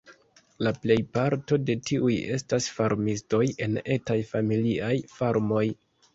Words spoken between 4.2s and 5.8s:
familiaj farmoj.